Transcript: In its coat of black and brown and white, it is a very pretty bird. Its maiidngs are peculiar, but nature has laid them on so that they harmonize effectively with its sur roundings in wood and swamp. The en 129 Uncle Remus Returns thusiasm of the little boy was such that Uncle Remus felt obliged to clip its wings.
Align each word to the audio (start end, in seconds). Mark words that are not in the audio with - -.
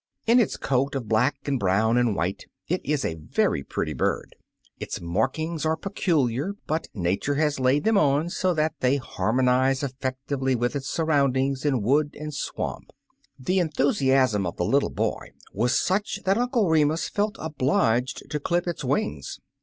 In 0.25 0.39
its 0.39 0.57
coat 0.57 0.95
of 0.95 1.07
black 1.07 1.47
and 1.47 1.59
brown 1.59 1.95
and 1.95 2.15
white, 2.15 2.45
it 2.67 2.81
is 2.83 3.05
a 3.05 3.13
very 3.19 3.61
pretty 3.61 3.93
bird. 3.93 4.35
Its 4.79 4.97
maiidngs 4.97 5.63
are 5.63 5.75
peculiar, 5.77 6.55
but 6.65 6.87
nature 6.95 7.35
has 7.35 7.59
laid 7.59 7.83
them 7.83 7.99
on 7.99 8.27
so 8.31 8.51
that 8.55 8.73
they 8.79 8.95
harmonize 8.97 9.83
effectively 9.83 10.55
with 10.55 10.75
its 10.75 10.87
sur 10.89 11.05
roundings 11.05 11.65
in 11.65 11.83
wood 11.83 12.15
and 12.19 12.33
swamp. 12.33 12.89
The 13.37 13.59
en 13.59 13.67
129 13.67 13.67
Uncle 13.69 13.85
Remus 13.85 14.01
Returns 14.01 14.29
thusiasm 14.33 14.47
of 14.47 14.57
the 14.57 14.65
little 14.65 14.89
boy 14.89 15.27
was 15.53 15.79
such 15.79 16.23
that 16.23 16.35
Uncle 16.35 16.67
Remus 16.67 17.07
felt 17.07 17.35
obliged 17.37 18.23
to 18.31 18.39
clip 18.39 18.65
its 18.65 18.83
wings. 18.83 19.39